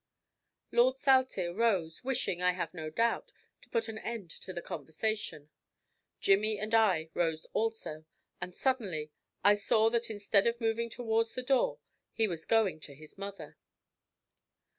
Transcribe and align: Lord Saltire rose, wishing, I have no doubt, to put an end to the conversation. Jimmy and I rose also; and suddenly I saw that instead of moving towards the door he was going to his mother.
Lord 0.71 0.97
Saltire 0.97 1.53
rose, 1.53 2.03
wishing, 2.03 2.41
I 2.41 2.53
have 2.53 2.73
no 2.73 2.89
doubt, 2.89 3.31
to 3.61 3.69
put 3.69 3.87
an 3.87 3.99
end 3.99 4.31
to 4.31 4.51
the 4.51 4.59
conversation. 4.63 5.51
Jimmy 6.19 6.57
and 6.57 6.73
I 6.73 7.11
rose 7.13 7.45
also; 7.53 8.05
and 8.41 8.55
suddenly 8.55 9.11
I 9.43 9.53
saw 9.53 9.91
that 9.91 10.09
instead 10.09 10.47
of 10.47 10.59
moving 10.59 10.89
towards 10.89 11.35
the 11.35 11.43
door 11.43 11.77
he 12.13 12.27
was 12.27 12.45
going 12.45 12.79
to 12.79 12.95
his 12.95 13.15
mother. 13.15 13.57